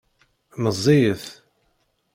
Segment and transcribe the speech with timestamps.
[0.61, 1.25] Meẓẓiyit.